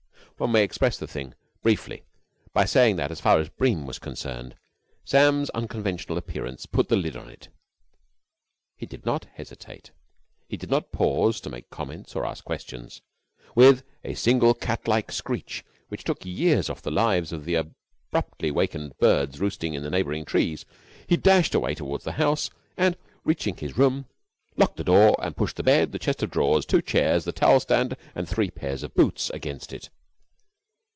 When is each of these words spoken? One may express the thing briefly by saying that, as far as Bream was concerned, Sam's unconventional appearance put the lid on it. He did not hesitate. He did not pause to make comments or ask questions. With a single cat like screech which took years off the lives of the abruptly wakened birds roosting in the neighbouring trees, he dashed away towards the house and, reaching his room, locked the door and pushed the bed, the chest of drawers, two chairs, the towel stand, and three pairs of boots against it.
One 0.37 0.53
may 0.53 0.63
express 0.63 0.97
the 0.97 1.05
thing 1.05 1.35
briefly 1.61 2.03
by 2.51 2.65
saying 2.65 2.95
that, 2.95 3.11
as 3.11 3.19
far 3.21 3.37
as 3.39 3.49
Bream 3.49 3.85
was 3.85 3.99
concerned, 3.99 4.55
Sam's 5.05 5.51
unconventional 5.51 6.17
appearance 6.17 6.65
put 6.65 6.89
the 6.89 6.95
lid 6.95 7.15
on 7.15 7.29
it. 7.29 7.49
He 8.75 8.87
did 8.87 9.05
not 9.05 9.25
hesitate. 9.35 9.91
He 10.49 10.57
did 10.57 10.71
not 10.71 10.91
pause 10.91 11.39
to 11.41 11.51
make 11.51 11.69
comments 11.69 12.15
or 12.15 12.25
ask 12.25 12.43
questions. 12.43 13.01
With 13.53 13.83
a 14.03 14.15
single 14.15 14.55
cat 14.55 14.87
like 14.87 15.11
screech 15.11 15.63
which 15.89 16.03
took 16.03 16.25
years 16.25 16.71
off 16.71 16.81
the 16.81 16.89
lives 16.89 17.31
of 17.31 17.45
the 17.45 17.53
abruptly 17.53 18.49
wakened 18.49 18.97
birds 18.97 19.39
roosting 19.39 19.75
in 19.75 19.83
the 19.83 19.91
neighbouring 19.91 20.25
trees, 20.25 20.65
he 21.05 21.17
dashed 21.17 21.53
away 21.53 21.75
towards 21.75 22.03
the 22.03 22.13
house 22.13 22.49
and, 22.75 22.97
reaching 23.23 23.57
his 23.57 23.77
room, 23.77 24.07
locked 24.57 24.77
the 24.77 24.83
door 24.83 25.15
and 25.21 25.37
pushed 25.37 25.57
the 25.57 25.61
bed, 25.61 25.91
the 25.91 25.99
chest 25.99 26.23
of 26.23 26.31
drawers, 26.31 26.65
two 26.65 26.81
chairs, 26.81 27.25
the 27.25 27.31
towel 27.31 27.59
stand, 27.59 27.95
and 28.15 28.27
three 28.27 28.49
pairs 28.49 28.81
of 28.81 28.95
boots 28.95 29.29
against 29.29 29.71
it. 29.71 29.91